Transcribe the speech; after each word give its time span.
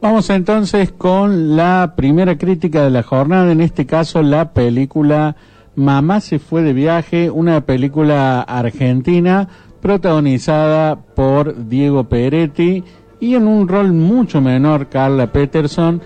Vamos 0.00 0.30
entonces 0.30 0.92
con 0.92 1.56
la 1.56 1.94
primera 1.96 2.38
crítica 2.38 2.84
de 2.84 2.90
la 2.90 3.02
jornada, 3.02 3.50
en 3.50 3.60
este 3.60 3.84
caso 3.84 4.22
la 4.22 4.52
película 4.52 5.34
Mamá 5.74 6.20
se 6.20 6.38
fue 6.38 6.62
de 6.62 6.72
viaje, 6.72 7.30
una 7.30 7.62
película 7.62 8.42
argentina 8.42 9.48
protagonizada 9.80 10.96
por 10.96 11.68
Diego 11.68 12.04
Peretti 12.04 12.84
y 13.18 13.34
en 13.34 13.48
un 13.48 13.66
rol 13.66 13.92
mucho 13.92 14.40
menor 14.40 14.86
Carla 14.86 15.32
Peterson 15.32 16.00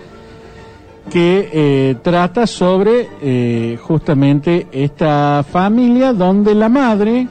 que 1.11 1.49
eh, 1.53 1.95
trata 2.01 2.47
sobre 2.47 3.09
eh, 3.21 3.77
justamente 3.79 4.67
esta 4.71 5.45
familia 5.47 6.13
donde 6.13 6.55
la 6.55 6.69
madre 6.69 7.27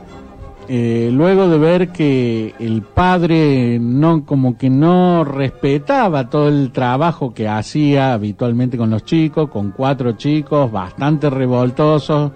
eh, 0.75 1.11
luego 1.13 1.51
de 1.51 1.59
ver 1.59 1.89
que 1.91 2.55
el 2.59 2.81
padre 2.81 3.79
no 3.79 4.25
como 4.25 4.57
que 4.57 4.71
no 4.71 5.23
respetaba 5.23 6.31
todo 6.31 6.49
el 6.49 6.73
trabajo 6.73 7.35
que 7.35 7.47
hacía 7.47 8.15
habitualmente 8.15 8.79
con 8.79 8.89
los 8.89 9.05
chicos, 9.05 9.51
con 9.51 9.73
cuatro 9.73 10.13
chicos 10.13 10.73
bastante 10.73 11.29
revoltosos 11.29 12.33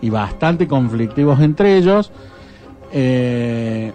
y 0.00 0.08
bastante 0.08 0.66
conflictivos 0.66 1.40
entre 1.40 1.76
ellos, 1.76 2.10
eh, 2.90 3.92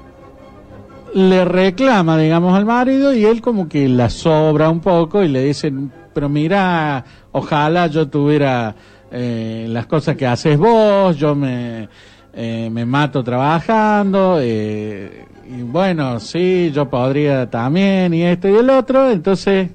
le 1.16 1.46
reclama, 1.46 2.16
digamos, 2.16 2.56
al 2.56 2.68
marido 2.68 3.12
y 3.12 3.26
él 3.26 3.42
como 3.42 3.68
que 3.68 3.90
la 3.90 4.12
sobra 4.12 4.70
un 4.70 4.82
poco 4.82 5.24
y 5.24 5.30
le 5.30 5.44
dice, 5.44 5.74
pero 6.14 6.30
mira, 6.30 7.04
ojalá 7.32 7.88
yo 7.88 8.08
tuviera 8.08 8.76
eh, 9.12 9.66
las 9.68 9.88
cosas 9.88 10.16
que 10.16 10.28
haces 10.28 10.60
vos, 10.60 11.18
yo 11.18 11.34
me 11.34 11.90
eh, 12.34 12.70
me 12.72 12.86
mato 12.86 13.24
trabajando, 13.24 14.38
eh, 14.40 15.26
y 15.48 15.64
bueno, 15.64 16.20
sí, 16.20 16.72
yo 16.74 16.90
podría 16.90 17.50
también, 17.50 18.14
y 18.14 18.24
esto 18.24 18.48
y 18.48 18.56
el 18.56 18.70
otro, 18.70 19.10
entonces 19.10 19.72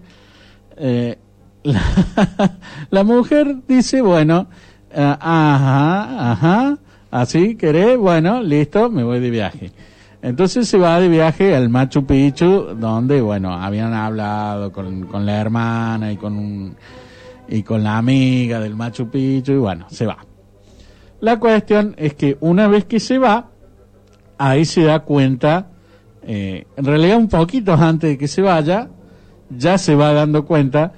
eh, 0.76 1.18
la, 2.90 3.04
mujer 3.04 3.56
dice, 3.66 4.02
bueno, 4.02 4.46
ajá, 4.94 6.32
ajá, 6.32 6.78
así 7.10 7.56
querés, 7.56 7.98
bueno, 7.98 8.42
listo, 8.42 8.88
me 8.90 9.02
voy 9.02 9.20
de 9.20 9.30
viaje. 9.30 9.72
Entonces 10.22 10.68
se 10.68 10.78
va 10.78 11.00
de 11.00 11.08
viaje 11.08 11.54
al 11.54 11.68
Machu 11.68 12.06
Picchu, 12.06 12.74
donde, 12.78 13.20
bueno, 13.20 13.52
habían 13.52 13.92
hablado 13.92 14.72
con, 14.72 15.06
con 15.06 15.26
la 15.26 15.38
hermana 15.38 16.12
y 16.12 16.16
con 16.16 16.36
un, 16.36 16.76
y 17.48 17.62
con 17.62 17.82
la 17.82 17.98
amiga 17.98 18.60
del 18.60 18.74
Machu 18.74 19.10
Picchu, 19.10 19.52
y 19.52 19.56
bueno, 19.56 19.86
se 19.90 20.06
va. 20.06 20.16
La 21.20 21.38
cuestión 21.38 21.94
es 21.96 22.14
que 22.14 22.36
una 22.40 22.68
vez 22.68 22.84
que 22.84 23.00
se 23.00 23.18
va, 23.18 23.50
ahí 24.38 24.64
se 24.64 24.82
da 24.82 25.00
cuenta, 25.00 25.68
eh, 26.22 26.66
en 26.76 26.84
realidad 26.84 27.16
un 27.16 27.28
poquito 27.28 27.72
antes 27.74 28.10
de 28.10 28.18
que 28.18 28.28
se 28.28 28.42
vaya, 28.42 28.88
ya 29.50 29.78
se 29.78 29.94
va 29.94 30.12
dando 30.12 30.44
cuenta 30.44 30.92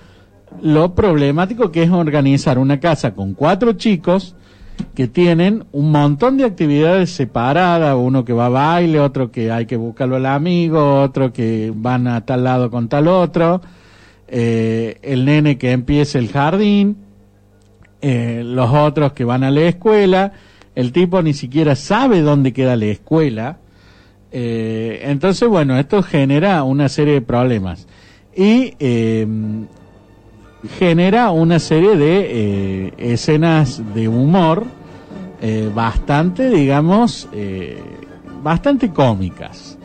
lo 0.62 0.94
problemático 0.94 1.70
que 1.70 1.82
es 1.82 1.90
organizar 1.90 2.58
una 2.58 2.80
casa 2.80 3.14
con 3.14 3.34
cuatro 3.34 3.74
chicos 3.74 4.34
que 4.94 5.08
tienen 5.08 5.64
un 5.72 5.90
montón 5.90 6.36
de 6.36 6.44
actividades 6.44 7.10
separadas, 7.10 7.96
uno 7.98 8.24
que 8.24 8.32
va 8.32 8.46
a 8.46 8.50
baile, 8.50 9.00
otro 9.00 9.30
que 9.30 9.50
hay 9.50 9.66
que 9.66 9.76
buscarlo 9.76 10.16
al 10.16 10.26
amigo, 10.26 11.02
otro 11.02 11.32
que 11.32 11.72
van 11.74 12.06
a 12.06 12.24
tal 12.24 12.44
lado 12.44 12.70
con 12.70 12.88
tal 12.88 13.08
otro, 13.08 13.60
eh, 14.28 14.98
el 15.02 15.24
nene 15.24 15.56
que 15.56 15.72
empieza 15.72 16.18
el 16.18 16.28
jardín, 16.28 17.05
eh, 18.08 18.44
los 18.44 18.70
otros 18.70 19.14
que 19.14 19.24
van 19.24 19.42
a 19.42 19.50
la 19.50 19.62
escuela, 19.62 20.30
el 20.76 20.92
tipo 20.92 21.20
ni 21.22 21.34
siquiera 21.34 21.74
sabe 21.74 22.20
dónde 22.20 22.52
queda 22.52 22.76
la 22.76 22.84
escuela. 22.84 23.58
Eh, 24.30 25.00
entonces, 25.06 25.48
bueno, 25.48 25.76
esto 25.76 26.04
genera 26.04 26.62
una 26.62 26.88
serie 26.88 27.14
de 27.14 27.22
problemas. 27.22 27.88
Y 28.36 28.74
em, 28.78 29.66
genera 30.78 31.32
una 31.32 31.58
serie 31.58 31.96
de 31.96 32.28
eh, 32.30 32.92
escenas 32.96 33.82
de 33.92 34.06
humor 34.06 34.66
bastante, 35.74 36.48
digamos, 36.48 37.28
bastante 38.42 38.90
cómicas. 38.90 39.78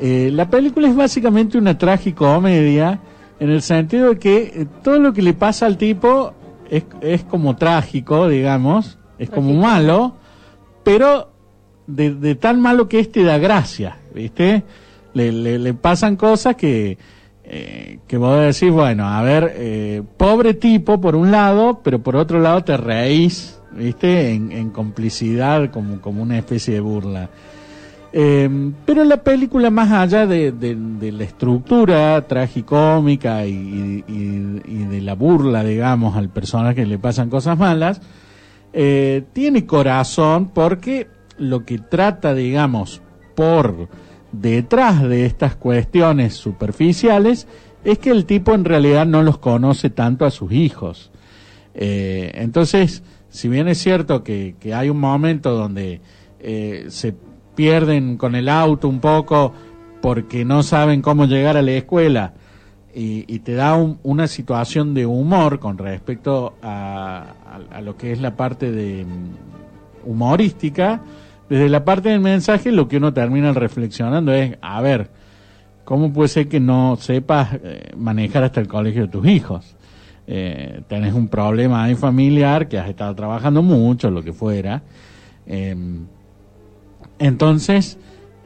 la 0.00 0.50
película 0.50 0.88
es 0.88 0.96
básicamente 0.96 1.56
una 1.56 1.78
tragicomedia 1.78 2.98
en 3.40 3.50
el 3.50 3.62
sentido 3.62 4.10
de 4.10 4.18
que 4.18 4.66
todo 4.82 4.98
lo 4.98 5.12
que 5.12 5.22
le 5.22 5.34
pasa 5.34 5.66
al 5.66 5.78
tipo 5.78 6.34
es, 6.72 6.84
es 7.02 7.22
como 7.24 7.54
trágico, 7.56 8.28
digamos, 8.28 8.98
es 9.18 9.28
como 9.28 9.52
malo, 9.52 10.14
pero 10.82 11.30
de, 11.86 12.14
de, 12.14 12.34
tan 12.34 12.62
malo 12.62 12.88
que 12.88 12.98
este 12.98 13.22
da 13.24 13.36
gracia, 13.36 13.98
¿viste? 14.14 14.62
Le, 15.12 15.30
le, 15.58 15.74
pasan 15.74 16.16
cosas 16.16 16.56
que, 16.56 16.96
eh, 17.44 17.98
que 18.08 18.16
vos 18.16 18.40
decís, 18.40 18.72
bueno, 18.72 19.06
a 19.06 19.22
ver, 19.22 19.52
eh, 19.54 20.02
pobre 20.16 20.54
tipo 20.54 20.98
por 20.98 21.14
un 21.14 21.30
lado, 21.30 21.82
pero 21.84 21.98
por 21.98 22.16
otro 22.16 22.40
lado 22.40 22.64
te 22.64 22.78
reís, 22.78 23.60
¿viste? 23.72 24.32
En, 24.32 24.50
en 24.50 24.70
complicidad, 24.70 25.70
como, 25.70 26.00
como 26.00 26.22
una 26.22 26.38
especie 26.38 26.72
de 26.72 26.80
burla. 26.80 27.28
Eh, 28.14 28.72
pero 28.84 29.04
la 29.04 29.22
película, 29.22 29.70
más 29.70 29.90
allá 29.90 30.26
de, 30.26 30.52
la 31.00 31.24
estructura 31.24 32.26
tragicómica 32.26 33.46
y, 33.46 34.04
y, 34.06 34.84
de 34.84 35.00
la 35.00 35.14
burla, 35.14 35.64
digamos, 35.64 36.16
al 36.16 36.28
personaje 36.28 36.74
que 36.74 36.86
le 36.86 36.98
pasan 36.98 37.30
cosas 37.30 37.58
malas, 37.58 38.02
eh, 38.72 39.24
tiene 39.32 39.66
corazón 39.66 40.50
porque 40.52 41.08
lo 41.38 41.64
que 41.64 41.78
trata, 41.78 42.34
digamos, 42.34 43.02
por 43.34 43.88
detrás 44.32 45.02
de 45.02 45.26
estas 45.26 45.56
cuestiones 45.56 46.34
superficiales 46.34 47.46
es 47.84 47.98
que 47.98 48.10
el 48.10 48.24
tipo 48.24 48.54
en 48.54 48.64
realidad 48.64 49.06
no 49.06 49.22
los 49.22 49.38
conoce 49.38 49.90
tanto 49.90 50.24
a 50.24 50.30
sus 50.30 50.52
hijos. 50.52 51.10
Eh, 51.74 52.30
entonces, 52.34 53.02
si 53.28 53.48
bien 53.48 53.68
es 53.68 53.78
cierto 53.78 54.22
que, 54.22 54.54
que 54.60 54.74
hay 54.74 54.88
un 54.88 55.00
momento 55.00 55.52
donde 55.52 56.00
eh, 56.40 56.86
se 56.88 57.14
pierden 57.62 58.16
con 58.16 58.34
el 58.34 58.48
auto 58.48 58.88
un 58.88 58.98
poco 58.98 59.52
porque 60.00 60.44
no 60.44 60.64
saben 60.64 61.00
cómo 61.00 61.26
llegar 61.26 61.56
a 61.56 61.62
la 61.62 61.70
escuela 61.70 62.32
y, 62.92 63.38
te 63.38 63.54
da 63.54 63.76
una 63.76 64.26
situación 64.26 64.94
de 64.94 65.06
humor 65.06 65.60
con 65.60 65.78
respecto 65.78 66.54
a, 66.60 67.24
lo 67.80 67.96
que 67.96 68.10
es 68.10 68.20
la 68.20 68.34
parte 68.34 68.72
de 68.72 69.04
mm, 69.04 70.10
humorística, 70.10 71.02
desde 71.48 71.68
la 71.68 71.84
parte 71.84 72.08
del 72.08 72.18
mensaje 72.18 72.72
lo 72.72 72.88
que 72.88 72.96
uno 72.96 73.14
termina 73.14 73.52
reflexionando 73.52 74.32
es, 74.32 74.58
a 74.60 74.80
ver, 74.80 75.10
¿cómo 75.84 76.12
puede 76.12 76.30
ser 76.30 76.48
que 76.48 76.58
no 76.58 76.96
sepas 76.96 77.54
eh, 77.62 77.92
manejar 77.96 78.42
hasta 78.42 78.60
el 78.60 78.66
colegio 78.66 79.02
de 79.02 79.08
tus 79.08 79.24
hijos? 79.24 79.76
Eh, 80.26 80.80
tenés 80.88 81.14
un 81.14 81.28
problema 81.28 81.84
ahí 81.84 81.94
familiar 81.94 82.66
que 82.66 82.80
has 82.80 82.88
estado 82.88 83.14
trabajando 83.14 83.62
mucho, 83.62 84.10
lo 84.10 84.20
que 84.20 84.32
fuera. 84.32 84.82
Eh, 85.46 85.76
entonces, 87.18 87.98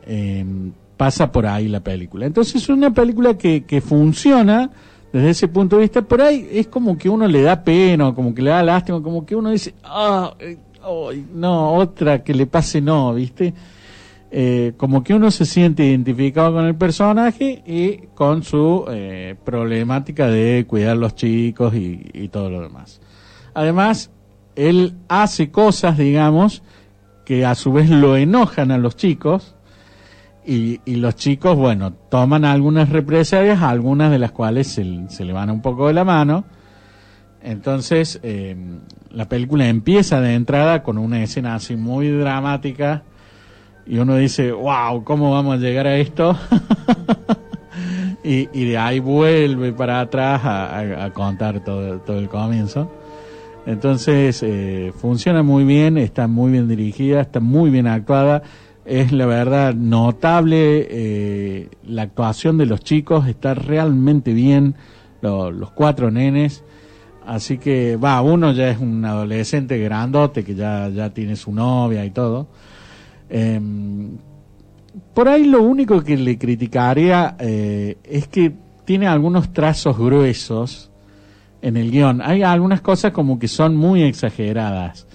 em, 0.06 0.72
pasa 0.96 1.30
por 1.32 1.46
ahí 1.46 1.68
la 1.68 1.80
película. 1.80 2.26
Entonces 2.26 2.56
es 2.56 2.68
una 2.68 2.92
película 2.92 3.36
que, 3.36 3.64
que 3.64 3.80
funciona 3.80 4.70
desde 5.12 5.30
ese 5.30 5.48
punto 5.48 5.76
de 5.76 5.82
vista. 5.82 6.02
Por 6.02 6.22
ahí 6.22 6.48
es 6.52 6.66
como 6.66 6.96
que 6.96 7.08
uno 7.08 7.26
le 7.26 7.42
da 7.42 7.62
pena, 7.62 8.14
como 8.14 8.34
que 8.34 8.42
le 8.42 8.50
da 8.50 8.62
lástima, 8.62 9.02
como 9.02 9.24
que 9.24 9.36
uno 9.36 9.50
dice, 9.50 9.74
ah, 9.84 10.34
no, 11.34 11.74
otra 11.74 12.22
que 12.22 12.34
le 12.34 12.46
pase 12.46 12.80
no, 12.80 13.14
¿viste? 13.14 13.52
Eh, 14.30 14.72
como 14.76 15.02
que 15.04 15.14
uno 15.14 15.30
se 15.30 15.46
siente 15.46 15.84
identificado 15.84 16.52
con 16.52 16.64
el 16.66 16.74
personaje 16.74 17.62
y 17.66 18.08
con 18.14 18.42
su 18.42 18.84
eh, 18.90 19.36
problemática 19.44 20.26
de 20.26 20.66
cuidar 20.68 20.96
los 20.96 21.14
chicos 21.14 21.74
y, 21.74 22.10
y 22.12 22.28
todo 22.28 22.50
lo 22.50 22.60
demás. 22.60 23.00
Además, 23.54 24.10
él 24.56 24.94
hace 25.08 25.50
cosas, 25.50 25.96
digamos, 25.96 26.62
que 27.26 27.44
a 27.44 27.54
su 27.56 27.72
vez 27.72 27.90
lo 27.90 28.16
enojan 28.16 28.70
a 28.70 28.78
los 28.78 28.96
chicos 28.96 29.56
y, 30.46 30.78
los 30.86 31.16
chicos, 31.16 31.56
bueno, 31.56 31.92
toman 31.92 32.44
algunas 32.44 32.88
represalias, 32.88 33.62
algunas 33.62 34.12
de 34.12 34.20
las 34.20 34.30
cuales 34.30 34.68
se, 34.68 35.08
se 35.08 35.24
le 35.24 35.32
van 35.32 35.50
un 35.50 35.60
poco 35.60 35.88
de 35.88 35.92
la 35.92 36.04
mano. 36.04 36.44
Entonces, 37.42 38.20
eh, 38.22 38.56
la 39.10 39.28
película 39.28 39.66
empieza 39.66 40.20
de 40.20 40.34
entrada 40.34 40.84
con 40.84 40.98
una 40.98 41.20
escena 41.20 41.56
así 41.56 41.74
muy 41.74 42.10
dramática 42.10 43.02
y 43.86 43.98
uno 43.98 44.14
dice, 44.14 44.52
wow, 44.52 45.02
¿cómo 45.02 45.32
vamos 45.32 45.54
a 45.54 45.58
llegar 45.58 45.88
a 45.88 45.96
esto? 45.96 46.38
y, 48.24 48.46
de 48.46 48.78
ahí 48.78 49.00
vuelve 49.00 49.72
para 49.72 50.00
atrás 50.00 50.42
a, 50.44 51.10
contar 51.12 51.64
todo, 51.64 51.98
todo 51.98 52.20
el 52.20 52.28
comienzo. 52.28 52.88
Entonces, 53.66 54.42
eh, 54.44 54.92
funciona 54.96 55.42
muy 55.42 55.64
bien, 55.64 55.98
está 55.98 56.28
muy 56.28 56.52
bien 56.52 56.68
dirigida, 56.68 57.20
está 57.20 57.40
muy 57.40 57.68
bien 57.70 57.88
actuada. 57.88 58.42
Es 58.84 59.10
la 59.10 59.26
verdad 59.26 59.74
notable 59.74 60.86
eh, 60.88 61.68
la 61.84 62.02
actuación 62.02 62.58
de 62.58 62.66
los 62.66 62.80
chicos, 62.80 63.26
está 63.26 63.54
realmente 63.54 64.32
bien, 64.32 64.76
los 65.20 65.72
cuatro 65.72 66.12
nenes. 66.12 66.62
Así 67.26 67.58
que, 67.58 67.96
va, 67.96 68.22
uno 68.22 68.52
ya 68.52 68.70
es 68.70 68.78
un 68.78 69.04
adolescente 69.04 69.78
grandote 69.78 70.44
que 70.44 70.54
ya, 70.54 70.88
ya 70.88 71.10
tiene 71.10 71.34
su 71.34 71.52
novia 71.52 72.04
y 72.04 72.10
todo. 72.10 72.46
Em, 73.28 74.10
por 75.12 75.28
ahí 75.28 75.44
lo 75.44 75.62
único 75.62 76.02
que 76.02 76.16
le 76.16 76.38
criticaría 76.38 77.36
eh, 77.40 77.96
es 78.04 78.28
que 78.28 78.52
tiene 78.84 79.08
algunos 79.08 79.52
trazos 79.52 79.98
gruesos 79.98 80.92
en 81.66 81.76
el 81.76 81.90
guion. 81.90 82.22
Hay 82.22 82.42
algunas 82.42 82.80
cosas 82.80 83.12
como 83.12 83.38
que 83.38 83.48
son 83.48 83.74
muy 83.74 84.02
exageradas. 84.04 85.06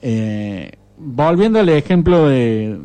Eh, 0.00 0.72
volviendo 0.96 1.60
al 1.60 1.68
ejemplo 1.68 2.26
de, 2.28 2.78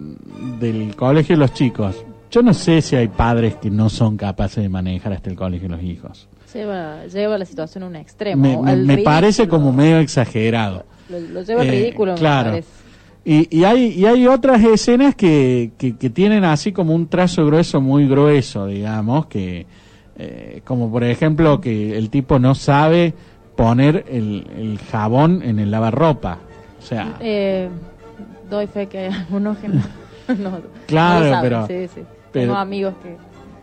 del 0.60 0.96
colegio 0.98 1.36
de 1.36 1.40
los 1.40 1.54
chicos, 1.54 1.96
yo 2.30 2.42
no 2.42 2.54
sé 2.54 2.82
si 2.82 2.98
hay 2.98 3.08
padres 3.08 3.56
que 3.56 3.70
no 3.70 3.90
son 3.90 4.18
capaces 4.18 4.62
de 4.62 4.68
manejar 4.68 5.14
hasta 5.14 5.30
el 5.30 5.38
colegio 5.38 5.70
de 5.70 5.76
los 5.76 5.84
hijos. 5.86 6.28
Lleva, 6.54 7.06
lleva 7.06 7.38
la 7.38 7.46
situación 7.46 7.86
a 7.86 7.88
un 7.88 7.96
extremo. 7.96 8.64
Me, 8.64 8.98
parece 8.98 9.48
como 9.48 9.72
medio 9.72 10.00
exagerado. 10.00 10.86
Lo, 11.10 11.42
lleva 11.42 11.64
eh, 11.64 11.72
ridículo, 11.72 12.16
claro. 12.16 12.60
Y, 13.24 13.48
y, 13.58 13.64
hay, 13.64 13.94
y 13.94 14.06
hay 14.06 14.28
otras 14.28 14.62
escenas 14.62 15.16
que, 15.16 15.72
que, 15.78 16.10
tienen 16.10 16.44
así 16.44 16.74
como 16.74 16.94
un 16.94 17.08
trazo 17.08 17.46
grueso, 17.46 17.80
muy 17.80 18.08
grueso, 18.08 18.68
digamos, 18.68 19.26
que 19.28 19.66
eh, 20.18 20.62
como 20.64 20.92
por 20.92 21.04
ejemplo 21.04 21.60
que 21.62 21.98
el 21.98 22.10
tipo 22.10 22.40
no 22.40 22.56
sabe 22.56 23.14
poner 23.56 24.06
el, 24.10 24.48
el 24.58 24.80
jabón 24.80 25.42
en 25.44 25.60
el 25.60 25.72
lavarropa. 25.72 26.40
O 26.80 26.82
sea... 26.82 27.18
Eh, 27.20 27.70
doy 28.50 28.68
fe 28.68 28.88
que 28.88 29.00
hay 29.00 29.14
algunos 29.14 29.58
que 29.58 29.68
no. 29.68 29.82
claro, 30.88 31.40
pero, 31.42 31.68
sí, 31.68 31.88
sí. 31.94 32.02
Tengo 32.32 32.56
amigos 32.56 32.94
que. 33.02 33.16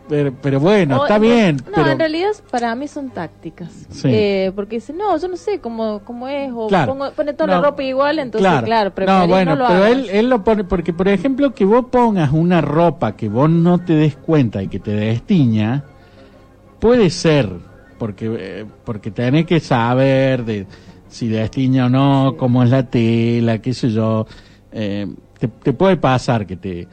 Pero, 0.09 0.33
pero 0.41 0.59
bueno, 0.59 1.03
está 1.03 1.17
bien. 1.17 1.61
No, 1.75 1.87
en 1.87 1.97
realidad 1.97 2.31
para 2.51 2.75
mí 2.75 2.89
son 2.89 3.09
tácticas. 3.09 3.87
Eh, 4.03 4.51
porque 4.53 4.75
dicen, 4.75 4.97
no, 4.97 5.17
yo 5.17 5.29
no 5.29 5.37
sé 5.37 5.59
cómo, 5.59 6.01
cómo 6.03 6.27
es, 6.27 6.51
o 6.53 6.67
pongo, 6.67 7.11
pone 7.11 7.33
toda 7.33 7.55
la 7.55 7.61
ropa 7.61 7.83
igual, 7.83 8.19
entonces, 8.19 8.51
claro, 8.63 8.91
no, 9.07 9.27
bueno, 9.27 9.57
pero 9.65 9.85
él, 9.85 10.09
él 10.11 10.29
lo 10.29 10.43
pone, 10.43 10.65
porque 10.65 10.91
por 10.91 11.07
ejemplo, 11.07 11.53
que 11.53 11.63
vos 11.63 11.85
pongas 11.89 12.33
una 12.33 12.59
ropa 12.59 13.15
que 13.15 13.29
vos 13.29 13.49
no 13.49 13.79
te 13.79 13.93
des 13.93 14.17
cuenta 14.17 14.61
y 14.61 14.67
que 14.67 14.79
te 14.79 14.91
destiña, 14.91 15.85
puede 16.83 17.09
ser, 17.11 17.49
porque, 17.97 18.35
eh, 18.37 18.65
porque 18.83 19.09
tenés 19.09 19.45
que 19.45 19.61
saber 19.61 20.43
de 20.43 20.67
si 21.07 21.29
destiña 21.29 21.85
o 21.85 21.89
no, 21.89 22.35
cómo 22.37 22.61
es 22.61 22.71
la 22.71 22.89
tela, 22.89 23.59
qué 23.59 23.73
sé 23.73 23.89
yo. 23.89 24.27
Eh, 24.69 25.07
te, 25.39 25.71
puede 25.71 25.95
pasar 25.95 26.45
que 26.45 26.57
te... 26.57 26.85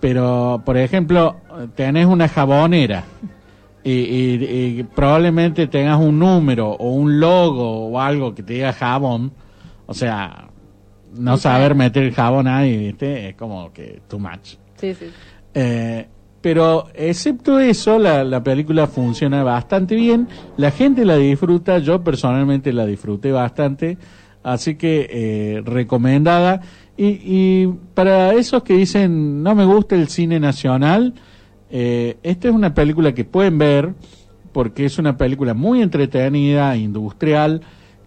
Pero, 0.00 0.60
por 0.66 0.76
ejemplo, 0.76 1.40
tenés 1.74 2.04
una 2.04 2.28
jabonera 2.28 3.04
y, 3.82 4.82
probablemente 4.82 5.66
tengas 5.66 5.98
un 5.98 6.18
número 6.18 6.68
o 6.68 6.90
un 6.90 7.18
logo 7.18 7.86
o 7.86 7.98
algo 7.98 8.34
que 8.34 8.42
te 8.42 8.52
diga 8.52 8.74
jabón. 8.74 9.32
O 9.86 9.94
sea, 9.94 10.48
no 11.14 11.38
saber 11.38 11.74
meter 11.74 12.02
el 12.02 12.12
jabón 12.12 12.48
ahí, 12.48 12.76
¿viste? 12.76 13.30
Es 13.30 13.36
como 13.36 13.72
que 13.72 14.02
too 14.08 14.18
much. 14.18 14.56
Sí, 14.76 14.92
sí. 14.92 15.06
Eh, 15.54 16.06
pero 16.42 16.88
excepto 16.94 17.60
eso, 17.60 17.98
la, 17.98 18.24
la, 18.24 18.42
película 18.42 18.88
funciona 18.88 19.42
bastante 19.44 19.94
bien, 19.94 20.28
la 20.56 20.72
gente 20.72 21.04
la 21.04 21.16
disfruta, 21.16 21.78
yo 21.78 22.02
personalmente 22.02 22.72
la 22.72 22.84
disfruté 22.84 23.30
bastante, 23.32 23.96
así 24.42 24.74
que 24.74 25.08
eh, 25.08 25.62
recomendada. 25.64 26.60
Y, 26.96 27.06
y, 27.22 27.74
para 27.94 28.34
esos 28.34 28.64
que 28.64 28.74
dicen 28.74 29.42
no 29.42 29.54
me 29.54 29.64
gusta 29.64 29.94
el 29.94 30.08
cine 30.08 30.40
nacional, 30.40 31.14
eh, 31.70 32.18
esta 32.22 32.48
es 32.48 32.54
una 32.54 32.74
película 32.74 33.14
que 33.14 33.24
pueden 33.24 33.56
ver 33.56 33.94
porque 34.52 34.84
es 34.84 34.98
una 34.98 35.16
película 35.16 35.54
muy 35.54 35.80
entretenida, 35.80 36.76
industrial, 36.76 37.62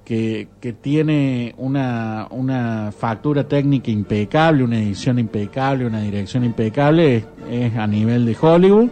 que, 0.05 0.47
tiene 0.81 1.53
una, 1.57 2.27
una 2.29 2.93
factura 2.97 3.47
técnica 3.47 3.91
impecable, 3.91 4.63
una 4.63 4.79
edición 4.79 5.19
impecable, 5.19 5.85
una 5.85 6.01
dirección 6.01 6.45
impecable, 6.45 7.25
es 7.49 7.75
a 7.75 7.87
nivel 7.87 8.25
de 8.25 8.37
Hollywood 8.39 8.89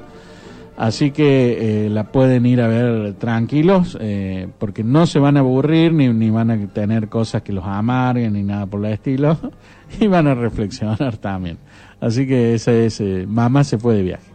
Así 0.75 1.12
que 1.12 1.86
eh, 1.86 1.89
la 1.89 2.06
pueden 2.12 2.48
ir 2.48 2.60
a 2.60 2.68
ver 2.68 3.13
tranquilos, 3.13 3.95
eh, 4.01 4.48
porque 4.57 4.83
no 4.83 5.06
se 5.06 5.19
van 5.19 5.38
a 5.38 5.42
aburrir, 5.42 5.94
ni, 5.94 6.10
ni 6.10 6.31
van 6.31 6.50
a 6.50 6.68
tener 6.68 7.10
cosas 7.10 7.44
que 7.44 7.54
los 7.54 7.63
amarguen, 7.66 8.33
ni 8.33 8.42
nada 8.42 8.66
por 8.66 8.83
el 8.83 8.94
estilo, 8.94 9.38
y 10.00 10.07
van 10.07 10.27
a 10.27 10.33
reflexionar 10.33 11.18
también. 11.18 11.59
Así 12.01 12.25
que 12.25 12.56
ese 12.56 12.88
es, 12.88 13.00
eh, 13.01 13.25
mamá 13.27 13.63
se 13.63 13.77
fue 13.77 13.95
de 13.95 14.01
viaje. 14.01 14.33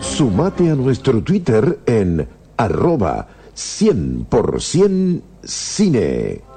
Sumate 0.00 0.70
a 0.70 0.74
nuestro 0.74 1.22
Twitter 1.22 1.78
en 1.86 2.26
arroba 2.56 3.28
100% 3.54 5.22
cine. 5.44 6.51